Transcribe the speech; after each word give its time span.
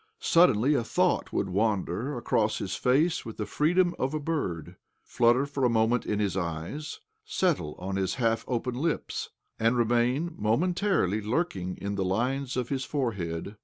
Suddenly 0.19 0.73
a 0.73 0.83
thought 0.83 1.31
would 1.31 1.47
wander 1.51 2.17
across 2.17 2.57
his 2.57 2.75
face 2.75 3.23
with 3.23 3.37
the 3.37 3.45
freedom 3.45 3.93
of 3.99 4.15
a 4.15 4.19
bird, 4.19 4.75
flutter 5.03 5.45
for 5.45 5.63
a 5.63 5.69
moment 5.69 6.07
in 6.07 6.17
his 6.17 6.35
eyes, 6.35 7.01
settle 7.23 7.75
on 7.77 7.97
his 7.97 8.15
half 8.15 8.43
opened 8.47 8.77
lips, 8.77 9.29
and 9.59 9.77
remain 9.77 10.31
moihentarily 10.39 11.21
lurking 11.21 11.77
in 11.79 11.93
the 11.93 12.03
lines 12.03 12.57
of 12.57 12.69
his 12.69 12.83
fore 12.83 13.11
head. 13.11 13.57